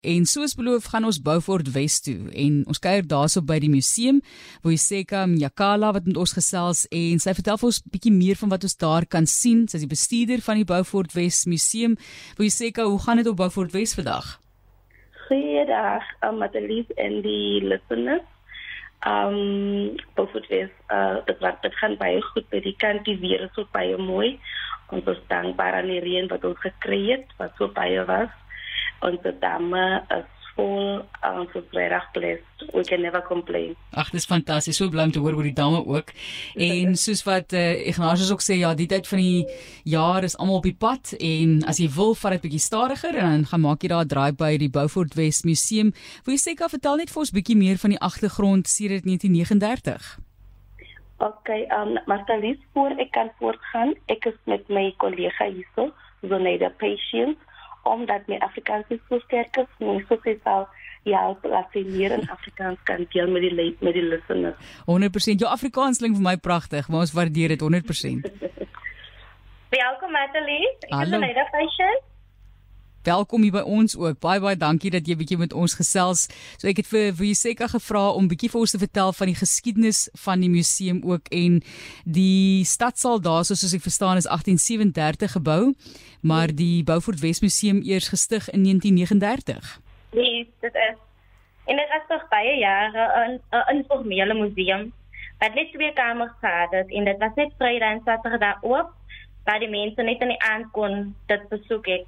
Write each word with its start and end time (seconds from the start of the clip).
En 0.00 0.24
soos 0.24 0.54
beloof 0.56 0.86
gaan 0.88 1.04
ons 1.04 1.18
Beaufort 1.20 1.66
Wes 1.74 1.98
toe 2.00 2.30
en 2.32 2.62
ons 2.72 2.78
kuier 2.80 3.04
daarso 3.04 3.42
by 3.44 3.58
die 3.60 3.68
museum 3.68 4.22
waar 4.62 4.72
Iseka 4.72 5.26
Mjakala 5.28 5.90
wat 5.92 6.06
met 6.08 6.16
ons 6.16 6.32
gesels 6.32 6.86
en 6.88 7.20
sy 7.20 7.34
vertel 7.36 7.60
vir 7.60 7.68
ons 7.68 7.80
'n 7.84 7.92
bietjie 7.92 8.12
meer 8.12 8.40
van 8.40 8.48
wat 8.48 8.64
ons 8.64 8.76
daar 8.80 9.04
kan 9.04 9.26
sien. 9.26 9.68
Sy 9.68 9.76
is 9.76 9.84
die 9.84 9.92
bestuurder 9.92 10.40
van 10.40 10.56
die 10.56 10.64
Beaufort 10.64 11.12
Wes 11.12 11.44
Museum. 11.44 11.98
Waar 12.38 12.46
Iseka, 12.46 12.82
hoe 12.88 12.98
gaan 12.98 13.16
dit 13.18 13.26
op 13.26 13.36
Beaufort 13.36 13.72
Wes 13.72 13.94
vandag? 13.94 14.40
Goeiedag, 15.28 16.02
um, 16.24 16.38
Matalies 16.38 16.88
en 16.96 17.20
die 17.20 17.60
listeners. 17.60 18.24
Um 19.04 20.00
Beaufort 20.16 20.48
Wes, 20.48 20.72
uh 20.88 21.20
dit 21.26 21.38
wat 21.40 21.60
dit 21.60 21.74
gaan 21.74 21.96
baie 21.98 22.22
goed 22.22 22.48
by 22.48 22.60
die 22.60 22.76
kant 22.78 23.04
die 23.04 23.20
weer 23.20 23.44
is 23.44 23.52
so 23.52 23.68
baie 23.70 23.96
mooi. 23.96 24.40
Ons 24.88 25.04
is 25.04 25.20
dankbaar 25.28 25.74
aan 25.74 25.92
die 25.92 26.00
reën 26.00 26.28
wat 26.28 26.44
ons 26.44 26.58
gekry 26.58 27.10
het 27.12 27.26
wat 27.36 27.52
so 27.58 27.68
baie 27.68 28.00
was 28.08 28.39
onze 29.00 29.32
dame 29.40 30.04
is 30.08 30.40
vol 30.60 31.02
aan 31.20 31.48
so 31.52 31.62
regtig 31.70 32.10
blessed. 32.12 32.72
We 32.72 32.84
can 32.84 33.00
never 33.00 33.22
complain. 33.22 33.74
Ag, 33.90 34.10
dis 34.10 34.26
fantasties. 34.26 34.76
So 34.76 34.88
bly 34.92 35.06
om 35.08 35.14
te 35.14 35.22
hoor 35.22 35.36
oor 35.38 35.46
die 35.46 35.56
dame 35.56 35.80
ook. 35.86 36.12
En 36.60 36.96
soos 37.00 37.22
wat 37.26 37.54
uh, 37.56 37.86
Ignatius 37.88 38.32
ook 38.32 38.44
sê, 38.44 38.58
ja, 38.60 38.72
die 38.76 38.88
tyd 38.90 39.08
van 39.08 39.22
die 39.22 39.44
jaar 39.88 40.26
is 40.26 40.36
almal 40.36 40.60
op 40.60 40.68
die 40.68 40.76
pad 40.76 41.14
en 41.18 41.60
as 41.70 41.80
jy 41.82 41.88
wil, 41.96 42.14
vat 42.18 42.36
dit 42.36 42.46
bietjie 42.48 42.62
stadiger 42.62 43.16
en 43.16 43.28
dan 43.36 43.46
gaan 43.52 43.64
maak 43.64 43.84
jy 43.84 43.92
daar 43.92 44.04
'n 44.04 44.12
draai 44.12 44.32
by 44.32 44.56
die 44.58 44.70
Beaufort 44.70 45.16
West 45.18 45.44
Museum. 45.44 45.92
Wil 46.24 46.36
jy 46.36 46.42
sê 46.42 46.56
kan 46.56 46.72
vertel 46.72 46.96
net 47.00 47.10
vir 47.10 47.22
ons 47.24 47.36
bietjie 47.36 47.56
meer 47.56 47.78
van 47.78 47.90
die 47.90 48.00
agtergrond 48.00 48.68
sedert 48.68 49.04
1939? 49.04 50.18
Okay, 51.20 51.68
um 51.68 51.98
Martalies, 52.06 52.56
voor 52.72 52.96
ek 52.96 53.12
kan 53.12 53.28
voortgaan, 53.38 53.94
ek 54.08 54.24
is 54.24 54.38
met 54.44 54.68
my 54.68 54.94
kollega 54.96 55.52
hierso, 55.52 55.92
Zoneda 56.24 56.68
Patience 56.80 57.36
omdat 57.82 58.26
my 58.28 58.38
Afrikaans 58.44 58.84
so 59.08 59.18
sterk 59.26 59.56
is, 59.56 59.70
moet 59.78 60.04
so 60.08 60.18
sê 60.24 60.36
sal 60.44 60.68
ja, 61.08 61.22
laat 61.42 61.70
sy 61.72 61.82
meer 61.86 62.12
in 62.12 62.26
Afrikaans 62.28 62.80
kan 62.84 63.06
deel 63.12 63.30
met 63.32 63.46
die 63.46 63.76
met 63.80 63.96
die 63.96 64.04
listeners. 64.04 64.56
100% 64.88 65.40
jou 65.40 65.48
Afrikaans 65.50 66.02
klink 66.02 66.18
vir 66.18 66.26
my 66.26 66.36
pragtig, 66.36 66.88
maar 66.88 67.06
ons 67.06 67.16
waardeer 67.16 67.56
dit 67.56 67.62
100%. 67.62 68.28
Welkom 69.80 70.12
Natalie. 70.12 70.66
Ek 70.90 71.06
is 71.06 71.12
'n 71.14 71.20
lady 71.24 71.46
patient. 71.54 72.09
Welkom 73.00 73.40
hier 73.40 73.54
by 73.54 73.62
ons 73.64 73.94
ook. 73.96 74.18
Baie 74.20 74.42
baie 74.44 74.58
dankie 74.60 74.90
dat 74.92 75.06
jy 75.08 75.14
bietjie 75.16 75.38
met 75.40 75.54
ons 75.56 75.72
gesels. 75.72 76.26
So 76.60 76.68
ek 76.68 76.82
het 76.82 76.88
vir 76.90 77.14
Vuyiseka 77.16 77.70
gevra 77.72 78.02
om 78.12 78.26
bietjie 78.28 78.50
vir 78.52 78.60
ons 78.60 78.74
te 78.76 78.80
vertel 78.82 79.14
van 79.16 79.30
die 79.30 79.38
geskiedenis 79.38 80.00
van 80.20 80.44
die 80.44 80.50
museum 80.52 80.98
ook 81.08 81.30
en 81.32 81.62
die 82.04 82.60
stadsaal 82.68 83.22
daar 83.24 83.48
soos 83.48 83.72
ek 83.72 83.86
verstaan 83.86 84.20
is 84.20 84.28
1837 84.28 85.32
gebou, 85.38 85.72
maar 86.20 86.52
die 86.52 86.84
Beaufort 86.84 87.24
Wes 87.24 87.40
Museum 87.40 87.80
eers 87.88 88.12
gestig 88.12 88.52
in 88.52 88.68
1939. 88.68 89.80
Nee, 90.12 90.44
dit 90.60 90.78
is 90.84 91.00
en 91.72 91.80
dit 91.80 91.96
is 91.96 92.06
tog 92.12 92.28
baie 92.28 92.54
jare 92.60 93.08
'n 93.24 93.40
'n 93.48 93.76
informele 93.80 94.34
museum 94.44 94.92
wat 95.40 95.54
net 95.54 95.72
twee 95.72 95.92
kamers 95.92 96.36
gehad 96.40 96.70
het 96.70 96.92
en 96.92 97.04
dit 97.04 97.18
was 97.18 97.34
net 97.34 97.52
Vrydag 97.56 97.90
en 97.96 98.00
Saterdag 98.04 98.62
oop, 98.62 98.92
waar 99.44 99.58
die 99.58 99.72
mense 99.72 100.02
net 100.02 100.20
in 100.20 100.28
die 100.28 100.42
aand 100.52 100.66
kon 100.72 101.14
dit 101.26 101.48
besoek 101.48 101.86
het. 101.86 102.06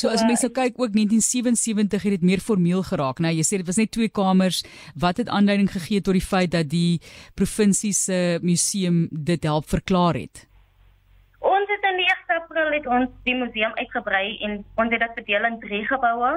So 0.00 0.08
as 0.08 0.22
mense 0.24 0.46
nou 0.46 0.54
kyk 0.56 0.78
ook 0.80 0.94
1977 0.96 2.04
het 2.06 2.14
dit 2.16 2.22
meer 2.24 2.40
formeel 2.40 2.80
geraak. 2.88 3.18
Nou 3.20 3.32
jy 3.36 3.44
sê 3.44 3.58
dit 3.60 3.68
was 3.68 3.76
net 3.76 3.90
twee 3.92 4.08
kamers. 4.08 4.62
Wat 4.96 5.20
het 5.20 5.28
aanleiding 5.28 5.68
gegee 5.68 6.00
tot 6.00 6.16
die 6.16 6.24
feit 6.24 6.54
dat 6.54 6.70
die 6.72 7.02
provinsie 7.36 7.92
se 7.92 8.38
museum 8.40 9.08
dit 9.12 9.44
help 9.44 9.68
verklaar 9.68 10.16
het? 10.16 10.46
Ons 11.44 11.68
het 11.72 11.84
in 11.90 12.00
die 12.00 12.08
1 12.08 12.32
April 12.38 12.72
het 12.78 12.88
ons 12.88 13.12
die 13.28 13.36
museum 13.36 13.76
uitgebrei 13.76 14.38
en 14.46 14.62
ons 14.80 14.96
het 14.96 15.04
dit 15.04 15.18
verdeel 15.20 15.50
in 15.50 15.60
drie 15.66 15.82
geboue. 15.92 16.32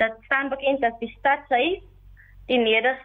Dit 0.00 0.16
staan 0.24 0.48
bekend 0.52 0.88
as 0.88 0.96
die 1.04 1.12
Stadshuis, 1.18 1.84
die 2.48 2.60
Neder 2.60 2.96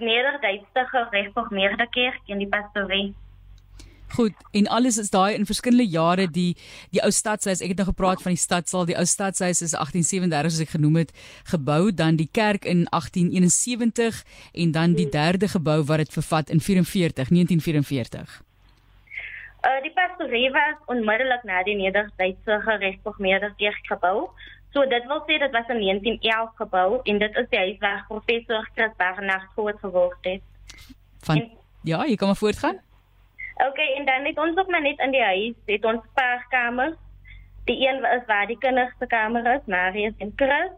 Nederduitse 0.00 0.88
Gereformeerde 0.90 1.86
Kerk 1.92 2.32
en 2.32 2.40
die 2.40 2.48
Pastorie. 2.48 3.12
Goed, 4.14 4.32
en 4.52 4.66
alles 4.66 4.98
is 4.98 5.10
daai 5.10 5.34
in 5.34 5.46
verskillende 5.46 5.88
jare 5.90 6.28
die 6.30 6.54
die 6.94 7.02
ou 7.02 7.10
stadshuis, 7.10 7.60
ek 7.60 7.74
het 7.74 7.82
nou 7.82 7.88
gepraat 7.88 8.22
van 8.22 8.36
die 8.36 8.40
stadsaal, 8.40 8.86
die 8.86 8.96
ou 8.96 9.04
stadshuis 9.04 9.62
is 9.66 9.74
1837 9.74 10.54
soos 10.54 10.62
ek 10.62 10.74
genoem 10.76 11.00
het, 11.02 11.12
gebou, 11.50 11.90
dan 11.90 12.16
die 12.20 12.28
kerk 12.30 12.64
in 12.64 12.86
1871 12.94 14.22
en 14.54 14.72
dan 14.76 14.94
die 14.98 15.08
derde 15.10 15.50
gebou 15.50 15.82
wat 15.90 16.04
dit 16.04 16.18
vervat 16.18 16.50
in 16.54 16.62
44, 16.62 17.32
1944. 17.34 18.42
Uh 19.66 19.80
die 19.82 19.92
pastorie 19.92 20.50
was 20.54 20.78
onmiddellik 20.86 21.42
na 21.42 21.64
die 21.66 21.74
Nederduitse 21.74 22.60
gereformeerde 22.62 23.50
kerk 23.58 23.90
gebou. 23.90 24.28
So 24.70 24.86
dit 24.86 25.06
wil 25.10 25.22
sê 25.26 25.40
dit 25.42 25.52
was 25.52 25.68
in 25.72 25.82
1911 25.82 26.54
gebou 26.62 27.00
en 27.02 27.18
dit 27.18 27.38
is 27.42 27.46
die 27.50 27.58
huis 27.58 27.78
waar 27.82 28.04
professor 28.08 28.68
Chris 28.74 28.94
Barnard 28.96 29.50
groot 29.56 29.78
geword 29.82 30.28
het. 30.30 30.42
Van 31.26 31.40
en, 31.40 31.50
Ja, 31.86 32.02
jy 32.06 32.16
kan 32.18 32.26
maar 32.26 32.36
voortgaan. 32.36 32.80
Okay, 33.56 33.94
en 33.96 34.04
dan 34.04 34.24
het 34.24 34.38
ons 34.38 34.56
ook 34.56 34.68
maar 34.68 34.82
net 34.82 34.98
in 34.98 35.10
die 35.10 35.22
huis, 35.22 35.54
het 35.64 35.84
ons 35.84 36.02
paar 36.14 36.46
kamers. 36.48 36.96
Die 37.64 37.88
een 37.88 38.04
is 38.04 38.26
waar 38.26 38.46
die 38.46 38.58
kinders 38.58 38.92
se 38.98 39.06
kamer 39.06 39.54
is, 39.54 39.64
Marius 39.64 40.12
en 40.18 40.32
Chris. 40.36 40.72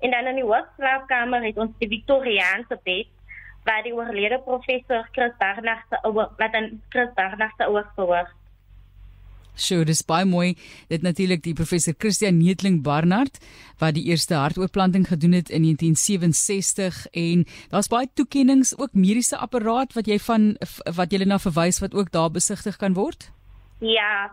En 0.00 0.10
dan 0.10 0.26
in 0.26 0.34
die 0.34 0.44
hoofslaapkamer 0.44 1.42
het 1.42 1.56
ons 1.56 1.78
die 1.78 1.88
Victoriaanse 1.88 2.80
bed 2.82 3.06
waar 3.64 3.82
die 3.82 3.94
oorlede 3.94 4.38
professor 4.44 5.08
Chris 5.12 5.32
Barnard 5.38 5.86
se 5.90 5.98
ouer 6.02 6.28
wat 6.36 6.54
in 6.54 6.82
Chris 6.88 7.14
Barnard 7.14 7.54
se 7.56 7.64
ouer 7.64 7.86
verwag. 7.94 8.34
So 9.56 9.84
dis 9.88 10.04
baie 10.04 10.24
mooi 10.28 10.54
dit 10.92 11.02
natuurlik 11.02 11.42
die 11.42 11.54
professor 11.56 11.94
Christian 11.98 12.38
Neetling 12.38 12.82
Barnard 12.84 13.40
wat 13.80 13.96
die 13.96 14.04
eerste 14.12 14.36
hartoortplanting 14.36 15.08
gedoen 15.08 15.32
het 15.32 15.50
in 15.50 15.64
1967 15.64 17.06
en 17.12 17.44
daar's 17.72 17.88
baie 17.88 18.08
toekenninge 18.14 18.76
ook 18.76 18.94
mediese 18.94 19.36
apparaat 19.36 19.96
wat 19.96 20.06
jy 20.06 20.18
van 20.28 20.56
wat 20.96 21.12
jy 21.12 21.24
na 21.24 21.38
verwys 21.40 21.80
wat 21.80 21.94
ook 21.94 22.12
daar 22.12 22.30
besigtig 22.30 22.76
kan 22.76 22.94
word? 22.94 23.30
Ja. 23.80 24.32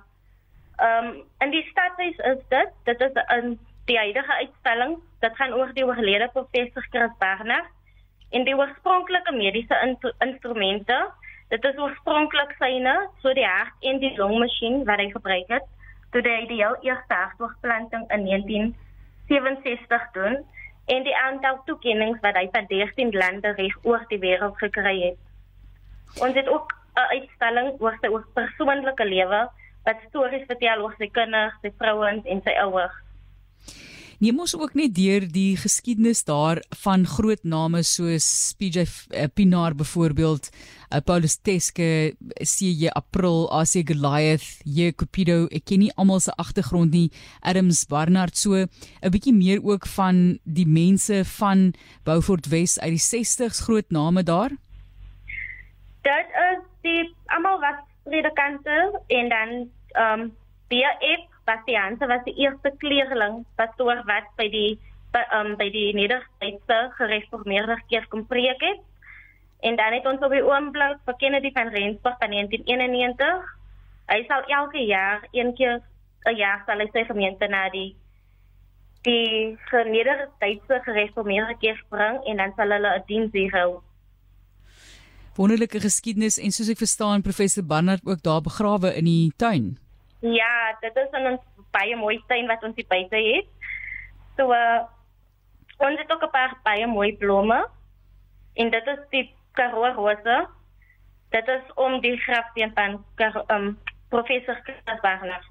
Ehm 0.78 1.08
um, 1.08 1.22
in 1.40 1.52
die 1.52 1.64
stadhuis 1.72 2.18
is 2.18 2.44
dit 2.50 2.70
dit 2.84 3.02
is 3.02 3.16
'n 3.16 3.60
die 3.86 3.98
huidige 3.98 4.34
uitstalling 4.34 4.98
dit 5.20 5.36
gaan 5.36 5.54
oor 5.54 5.74
die 5.74 5.86
oorlede 5.86 6.30
professor 6.34 6.86
Chris 6.92 7.16
Barnard 7.20 7.68
en 8.30 8.46
die 8.48 8.56
oorspronklike 8.56 9.32
mediese 9.36 9.76
in, 9.86 9.98
instrumente 10.20 10.98
Dit 11.54 11.66
is 11.70 11.78
oorspronklik 11.78 12.56
syne, 12.58 12.94
so 13.22 13.30
die 13.38 13.46
hart 13.46 13.84
en 13.86 14.00
die 14.02 14.10
longmasjien 14.18 14.80
wat 14.88 14.98
hy 14.98 15.12
gebruik 15.14 15.52
het, 15.54 15.68
toe 16.10 16.24
hy 16.26 16.48
die 16.50 16.58
heel 16.64 16.74
eerste 16.82 17.14
hartoortplanting 17.14 18.08
in 18.16 18.24
1967 18.26 20.08
doen 20.16 20.40
en 20.96 21.06
die 21.06 21.14
aantal 21.14 21.60
toekennings 21.68 22.24
wat 22.26 22.40
hy 22.40 22.48
van 22.56 22.66
13 22.72 23.14
lande 23.22 23.54
reg 23.60 23.76
oor 23.86 24.02
die 24.10 24.18
wêreld 24.24 24.58
gekry 24.64 24.96
het. 25.04 25.22
Ons 26.26 26.34
het 26.42 26.50
ook 26.50 26.74
'n 26.98 27.08
uitstalling 27.20 27.70
oor 27.86 28.02
sy 28.02 28.10
persoonlike 28.40 29.06
lewe 29.06 29.46
wat 29.86 30.04
stories 30.10 30.50
vertel 30.50 30.82
oor 30.82 30.96
sy 30.98 31.12
kinders, 31.20 31.54
sy 31.62 31.70
vrouens 31.78 32.26
en 32.26 32.42
sy 32.42 32.58
ouers. 32.66 32.98
Neem 34.24 34.38
ons 34.40 34.54
ook 34.56 34.72
net 34.80 34.94
deur 34.96 35.26
die 35.28 35.58
geskiedenis 35.60 36.22
daar 36.24 36.62
van 36.86 37.02
groot 37.04 37.42
name 37.44 37.82
soos 37.84 38.28
PJ 38.56 38.86
eh, 39.12 39.26
Pinaar 39.28 39.74
byvoorbeeld, 39.76 40.48
uh, 40.48 41.02
Paulus 41.04 41.36
Teske, 41.44 42.16
CJ 42.40 42.94
April, 42.96 43.50
AC 43.52 43.82
Goliath, 43.90 44.46
J 44.64 44.94
Cupido. 44.96 45.50
Ek 45.52 45.66
ken 45.68 45.84
nie 45.84 45.92
almal 46.00 46.24
se 46.24 46.32
agtergrond 46.40 46.96
nie. 46.96 47.10
Adams 47.42 47.84
Barnard 47.92 48.40
so 48.40 48.56
'n 48.56 49.12
bietjie 49.12 49.36
meer 49.36 49.60
ook 49.60 49.90
van 49.98 50.40
die 50.44 50.68
mense 50.68 51.26
van 51.36 51.74
Beaufort 52.08 52.48
Wes 52.48 52.80
uit 52.80 52.96
die 52.96 53.04
60s 53.04 53.60
groot 53.68 53.92
name 53.92 54.24
daar. 54.24 54.56
Dit 56.08 56.28
is 56.48 56.64
die 56.88 57.12
almal 57.26 57.60
wat 57.60 57.84
predikante 58.08 59.04
en 59.08 59.30
dan 59.30 59.50
ehm 60.00 60.20
um, 60.20 60.32
BF 60.72 61.33
Bastianse 61.46 62.08
was 62.08 62.24
die 62.26 62.36
eerste 62.46 62.72
kleerling 62.78 63.44
pastoor 63.56 64.04
wat 64.08 64.30
by 64.38 64.48
die 64.50 64.80
by, 65.14 65.22
um, 65.38 65.56
by 65.60 65.70
die 65.70 65.94
Nederduitse 65.94 66.78
gereformeerde 66.98 67.78
kerk 67.92 68.10
kom 68.10 68.26
preek 68.28 68.62
het. 68.64 68.82
En 69.64 69.78
dan 69.80 69.94
het 69.96 70.08
ons 70.10 70.24
op 70.26 70.34
die 70.34 70.44
oomblik 70.44 71.00
vir 71.06 71.20
Kennedy 71.22 71.52
van 71.56 71.72
Rensburg 71.72 72.18
van 72.20 72.34
1991. 72.36 73.52
Hy 74.12 74.20
sal 74.28 74.48
elke 74.52 74.82
jaar 74.88 75.28
een 75.32 75.54
keer 75.56 75.82
'n 76.26 76.36
jaar 76.36 76.64
sal 76.66 76.80
hy 76.80 76.90
sy 76.92 77.04
gemeente 77.06 77.48
na 77.48 77.70
die 77.70 77.96
die 79.04 79.58
Nederduitse 79.72 80.80
gereformeerde 80.84 81.58
kerk 81.60 81.84
bring 81.90 82.24
en 82.26 82.38
dan 82.38 82.54
sal 82.56 82.72
hulle 82.72 82.92
'n 82.98 83.04
diens 83.08 83.52
hou. 83.52 83.82
Wonderlike 85.36 85.80
geskiedenis 85.80 86.38
en 86.38 86.52
soos 86.52 86.70
ek 86.70 86.78
verstaan 86.78 87.22
professor 87.22 87.64
Barnard 87.66 88.06
ook 88.06 88.22
daar 88.22 88.42
begrawe 88.42 88.96
in 88.96 89.06
die 89.06 89.34
tuin. 89.36 89.83
Ja, 90.24 90.78
dit 90.80 90.96
is 90.96 91.12
'n 91.12 91.40
baie 91.72 91.96
mooi 91.96 92.24
tuin 92.28 92.48
wat 92.48 92.64
ons 92.64 92.76
hier 92.76 92.88
buite 92.88 93.16
het. 93.16 93.48
So 94.38 94.52
uh, 94.54 94.82
ons 95.78 96.00
het 96.00 96.12
ook 96.12 96.24
'n 96.24 96.30
paar 96.30 96.60
baie 96.64 96.88
mooi 96.88 97.18
blomme. 97.18 97.68
En 98.54 98.70
dit 98.70 98.88
is 98.88 99.00
die 99.10 99.36
Karoo 99.52 99.92
rose. 99.94 100.48
Dit 101.30 101.48
is 101.48 101.74
om 101.76 102.02
die 102.02 102.18
grafsteen 102.18 102.72
van 102.74 103.06
um, 103.48 103.80
professor 104.10 104.60
Chris 104.64 105.02
Wagner. 105.02 105.44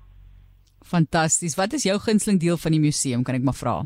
Fantasties. 0.80 1.54
Wat 1.54 1.72
is 1.72 1.82
jou 1.82 1.98
gunsteling 1.98 2.40
deel 2.40 2.56
van 2.56 2.70
die 2.70 2.80
museum, 2.80 3.22
kan 3.22 3.34
ek 3.34 3.42
maar 3.42 3.54
vra? 3.54 3.82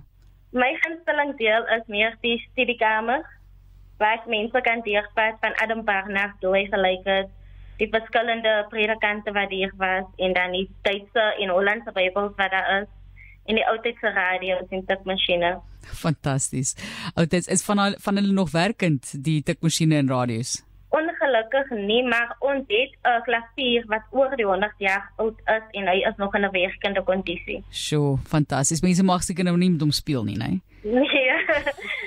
My 0.50 0.76
gunsteling 0.80 1.36
deel 1.36 1.66
is 1.66 1.86
meer 1.86 2.16
die 2.20 2.38
studiekamer 2.50 3.24
waar 3.98 4.22
mense 4.26 4.60
kan 4.60 4.80
deurvat 4.80 5.36
van 5.40 5.54
Adam 5.54 5.84
Barnard 5.84 6.40
deur 6.40 6.66
gelyk 6.68 7.04
het 7.04 7.28
die 7.80 7.88
verskillende 7.92 8.66
predikante 8.70 9.32
wat 9.32 9.50
hier 9.50 9.72
was 9.76 10.04
en 10.16 10.32
dan 10.32 10.52
die 10.56 10.68
Duitse 10.82 11.24
en 11.40 11.52
Hollandse 11.52 11.92
Bybels 11.92 12.36
wat 12.36 12.50
daar 12.50 12.82
is 12.82 12.88
en 13.46 13.58
die 13.58 13.66
oudtydse 13.70 14.10
radio's 14.10 14.70
en 14.74 14.84
tikmasjiene. 14.86 15.56
Fantasties. 15.86 16.74
Oudtyds 17.14 17.46
is 17.46 17.64
van 17.64 17.94
van 18.02 18.16
hulle 18.18 18.32
nog 18.32 18.50
werkend 18.50 19.12
die 19.24 19.42
tikmasjiene 19.42 20.00
en 20.02 20.08
radio's. 20.10 20.62
Ongelukkig 20.96 21.70
nie, 21.70 22.02
maar 22.08 22.36
ons 22.40 22.64
het 22.68 22.92
'n 23.04 23.22
klavier 23.22 23.84
wat 23.86 24.02
oor 24.10 24.36
die 24.36 24.46
100 24.46 24.74
jaar 24.78 25.12
oud 25.16 25.38
is 25.46 25.62
en 25.70 25.86
hy 25.86 25.98
is 26.08 26.16
nog 26.16 26.34
in 26.34 26.44
'n 26.44 26.50
werkende 26.50 27.02
kondisie. 27.02 27.64
Sjoe, 27.70 28.18
fantasties. 28.24 28.82
Mense 28.82 29.04
mag 29.04 29.22
seker 29.22 29.44
nou 29.44 29.56
nie 29.56 29.70
met 29.70 29.80
hom 29.80 29.90
speel 29.90 30.24
nie, 30.24 30.36
né? 30.36 30.60
Nee. 30.82 31.30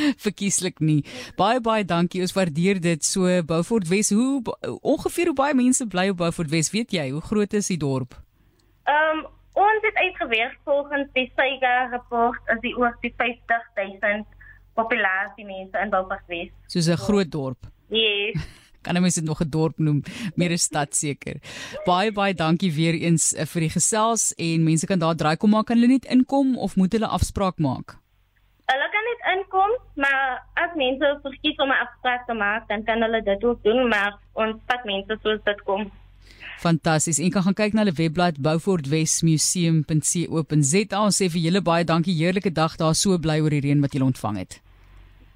Verkieslik 0.26 0.80
nie. 0.80 1.02
Baie 1.36 1.60
baie 1.60 1.84
dankie. 1.84 2.22
Ons 2.24 2.34
waardeer 2.36 2.80
dit 2.80 3.04
so 3.04 3.28
Beaufort 3.46 3.88
Wes. 3.88 4.10
Hoe 4.10 4.42
ongeveer 4.80 5.32
hoe 5.32 5.38
baie 5.38 5.54
mense 5.54 5.86
bly 5.86 6.08
op 6.12 6.22
Beaufort 6.22 6.50
Wes? 6.50 6.72
Weet 6.74 6.92
jy, 6.92 7.10
hoe 7.10 7.24
groot 7.24 7.52
is 7.52 7.70
die 7.72 7.80
dorp? 7.80 8.16
Ehm 8.88 9.22
um, 9.22 9.26
ons 9.52 9.84
het 9.84 9.98
uitgewerk 10.00 10.56
volgens 10.64 11.10
die 11.12 11.26
SAIGA 11.36 11.90
rapport 11.92 12.40
as 12.48 12.60
die 12.64 12.72
oor 12.76 12.94
die 13.02 13.12
50000 13.18 14.24
populasie 14.74 15.44
mense 15.44 15.76
in 15.84 15.92
Beaufort 15.92 16.24
Wes. 16.32 16.50
Soos 16.66 16.88
'n 16.88 16.96
groot 16.96 17.30
dorp. 17.30 17.68
Yes. 17.88 18.40
kan 18.82 19.00
mens 19.00 19.14
dit 19.14 19.24
nog 19.24 19.40
'n 19.40 19.48
dorp 19.48 19.78
noem, 19.78 20.02
meer 20.34 20.50
'n 20.50 20.58
stad 20.58 20.94
seker. 20.96 21.36
Baie 21.84 22.12
baie 22.12 22.34
dankie 22.34 22.72
weer 22.72 22.94
eens 22.94 23.32
uh, 23.32 23.44
vir 23.44 23.60
die 23.60 23.70
gesels 23.70 24.34
en 24.34 24.64
mense 24.64 24.86
kan 24.86 24.98
daar 24.98 25.14
draai 25.14 25.36
kom 25.36 25.50
maak 25.50 25.66
kan 25.66 25.76
hulle 25.76 25.92
net 25.92 26.04
inkom 26.04 26.58
of 26.58 26.76
moet 26.76 26.92
hulle 26.92 27.06
afspraak 27.06 27.58
maak? 27.58 28.01
Hulle 28.70 28.86
kan 28.94 29.08
net 29.08 29.24
inkom, 29.32 29.72
maar 29.94 30.46
as 30.54 30.74
mense 30.78 31.18
verkies 31.22 31.58
om 31.58 31.70
'n 31.70 31.82
afspraak 31.84 32.26
te 32.26 32.34
maak, 32.34 32.68
dan 32.68 32.84
kan 32.84 33.02
hulle 33.02 33.22
dit 33.22 33.44
ook 33.44 33.62
doen, 33.62 33.88
maar 33.88 34.18
ons 34.32 34.56
vat 34.66 34.84
mense 34.84 35.18
soos 35.22 35.40
dit 35.44 35.62
kom. 35.62 35.90
Fantasties. 36.62 37.18
En 37.18 37.30
kan 37.30 37.42
gaan 37.42 37.54
kyk 37.54 37.72
na 37.72 37.82
hulle 37.82 37.98
webblad 37.98 38.36
beaufortwestmuseum.co.za. 38.46 41.00
Ons 41.00 41.16
sê 41.18 41.26
vir 41.34 41.42
julle 41.46 41.62
baie 41.62 41.84
dankie. 41.84 42.14
Heerlike 42.14 42.52
dag 42.54 42.76
daar. 42.80 42.94
So 42.94 43.18
bly 43.18 43.40
oor 43.42 43.50
die 43.50 43.60
reën 43.66 43.80
wat 43.82 43.92
julle 43.96 44.10
ontvang 44.12 44.36
het. 44.44 44.52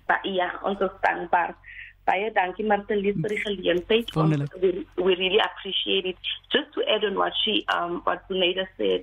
Ba 0.06 0.16
ja, 0.22 0.50
ons 0.62 0.80
is 0.80 0.94
dankbaar. 1.02 1.54
Baie 2.06 2.30
dankie 2.34 2.66
Martelies 2.70 3.16
vir 3.18 3.30
die 3.34 3.42
geleentheid. 3.42 4.06
We, 4.14 4.86
we 5.02 5.12
really 5.18 5.42
appreciate 5.42 6.06
it. 6.06 6.18
Just 6.54 6.70
to 6.74 6.80
add 6.86 7.04
on 7.04 7.14
what 7.18 7.34
she 7.42 7.64
um 7.74 8.00
what 8.04 8.22
Buneda 8.30 8.66
said, 8.76 9.02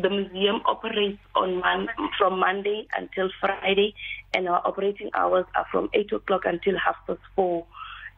the 0.00 0.10
museum 0.10 0.60
operates 0.66 1.18
on 1.34 1.60
mon 1.60 1.88
from 2.18 2.38
Monday 2.38 2.86
until 2.96 3.30
Friday 3.40 3.94
and 4.34 4.48
our 4.48 4.60
operating 4.66 5.10
hours 5.14 5.46
are 5.54 5.66
from 5.70 5.88
8 5.94 6.12
o'clock 6.12 6.42
until 6.44 6.74
half 6.78 6.96
past 7.06 7.20
4 7.34 7.64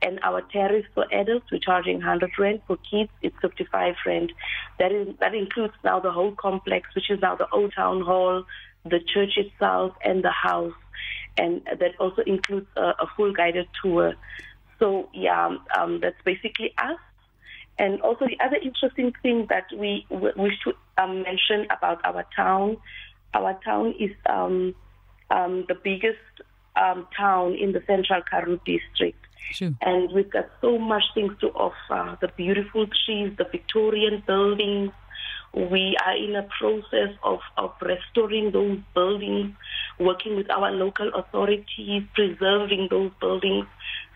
and 0.02 0.20
our 0.22 0.42
tariffs 0.52 0.88
for 0.94 1.06
adults 1.12 1.46
we're 1.50 1.58
charging 1.58 1.96
100 1.96 2.30
rand. 2.38 2.60
For 2.66 2.76
kids 2.90 3.10
it's 3.22 3.36
55 3.42 3.94
rand. 4.06 4.32
That 4.78 4.92
is 4.92 5.08
that 5.20 5.34
includes 5.34 5.74
now 5.84 6.00
the 6.00 6.10
whole 6.10 6.32
complex 6.32 6.88
which 6.94 7.10
is 7.10 7.20
now 7.20 7.36
the 7.36 7.48
old 7.50 7.72
town 7.74 8.02
hall 8.02 8.44
the 8.84 9.00
church 9.12 9.36
itself 9.36 9.92
and 10.04 10.22
the 10.24 10.30
house. 10.30 10.74
And 11.36 11.62
that 11.66 11.92
also 12.00 12.22
includes 12.22 12.66
a, 12.76 12.82
a 13.00 13.06
full 13.16 13.32
guided 13.32 13.68
tour. 13.82 14.14
So 14.78 15.08
yeah 15.12 15.56
um, 15.76 16.00
that's 16.00 16.20
basically 16.24 16.74
us 16.78 16.98
and 17.78 18.00
also 18.02 18.26
the 18.26 18.38
other 18.44 18.56
interesting 18.56 19.12
thing 19.22 19.46
that 19.48 19.66
we 19.76 20.06
we 20.10 20.56
should 20.62 20.74
um, 20.96 21.22
mention 21.22 21.66
about 21.70 22.00
our 22.04 22.24
town 22.34 22.76
our 23.34 23.58
town 23.64 23.94
is 23.98 24.10
um, 24.28 24.74
um, 25.30 25.64
the 25.68 25.74
biggest 25.74 26.18
um, 26.76 27.06
town 27.16 27.54
in 27.54 27.72
the 27.72 27.82
central 27.86 28.22
Karoo 28.22 28.60
district 28.64 29.28
Sure. 29.52 29.72
And 29.80 30.12
we've 30.12 30.30
got 30.30 30.48
so 30.60 30.78
much 30.78 31.04
things 31.14 31.32
to 31.40 31.48
offer 31.48 32.18
the 32.20 32.28
beautiful 32.36 32.86
trees, 33.04 33.32
the 33.38 33.44
Victorian 33.50 34.22
buildings. 34.26 34.90
We 35.54 35.96
are 36.04 36.16
in 36.16 36.36
a 36.36 36.46
process 36.58 37.16
of, 37.24 37.40
of 37.56 37.72
restoring 37.80 38.50
those 38.52 38.78
buildings, 38.94 39.54
working 39.98 40.36
with 40.36 40.50
our 40.50 40.70
local 40.70 41.10
authorities, 41.14 42.02
preserving 42.14 42.88
those 42.90 43.10
buildings 43.20 43.66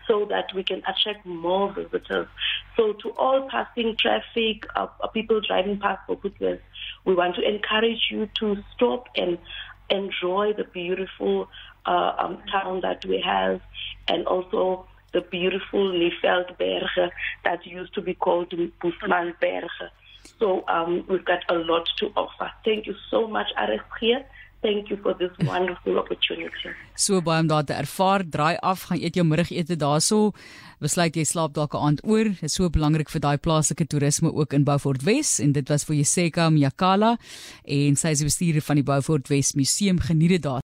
so 0.07 0.25
that 0.25 0.53
we 0.53 0.63
can 0.63 0.81
attract 0.87 1.25
more 1.25 1.71
visitors. 1.71 2.27
So, 2.75 2.93
to 2.93 3.09
all 3.11 3.47
passing 3.49 3.95
traffic, 3.97 4.65
uh, 4.75 4.87
people 5.13 5.41
driving 5.41 5.79
past 5.79 6.07
Bokutwes, 6.07 6.59
we 7.05 7.15
want 7.15 7.35
to 7.35 7.41
encourage 7.41 8.07
you 8.09 8.29
to 8.39 8.57
stop 8.75 9.07
and 9.15 9.37
enjoy 9.89 10.53
the 10.53 10.63
beautiful 10.63 11.49
uh, 11.85 12.13
um, 12.17 12.39
town 12.51 12.81
that 12.81 13.05
we 13.05 13.21
have 13.21 13.61
and 14.07 14.25
also 14.25 14.85
the 15.13 15.21
beautiful 15.21 15.91
Neveldberge 15.91 17.11
that 17.43 17.65
used 17.65 17.93
to 17.93 18.01
be 18.01 18.13
called 18.13 18.49
Boesmanberge. 18.49 19.69
So 20.39 20.63
um, 20.67 21.05
we've 21.07 21.25
got 21.25 21.43
a 21.49 21.55
lot 21.55 21.87
to 21.97 22.11
offer. 22.15 22.51
Thank 22.65 22.87
you 22.87 22.95
so 23.11 23.27
much, 23.27 23.47
RSG. 23.57 24.23
Thank 24.63 24.89
you 24.89 24.97
for 25.03 25.13
this 25.17 25.31
wonderful 25.45 25.97
opportunity. 25.99 26.69
So 26.95 27.19
baie 27.21 27.41
om 27.43 27.47
daar 27.47 27.65
te 27.67 27.73
ervaar, 27.73 28.23
draai 28.23 28.55
af, 28.63 28.85
gaan 28.87 29.01
eet 29.01 29.17
jou 29.19 29.25
middagete 29.27 29.75
daarso. 29.75 30.31
Besluit 30.83 31.15
jy 31.15 31.23
slaap 31.23 31.53
dalk 31.53 31.73
'n 31.73 31.83
aand 31.87 32.03
oor. 32.03 32.23
Dit 32.23 32.43
is 32.43 32.53
so 32.53 32.69
belangrik 32.69 33.09
vir 33.09 33.19
daai 33.19 33.37
plaaslike 33.37 33.87
toerisme 33.87 34.31
ook 34.31 34.53
in 34.53 34.63
Beaufort 34.63 35.03
Wes 35.03 35.39
en 35.39 35.51
dit 35.51 35.67
was 35.69 35.83
vir 35.83 35.95
Jeseka 35.95 36.49
Mjakala 36.49 37.17
en 37.65 37.95
sy 37.95 38.09
is 38.09 38.19
die 38.19 38.27
bestuurder 38.27 38.61
van 38.61 38.75
die 38.75 38.83
Beaufort 38.83 39.27
Wes 39.29 39.53
Museum. 39.53 39.99
Geniet 39.99 40.29
dit 40.29 40.41
daar. 40.41 40.61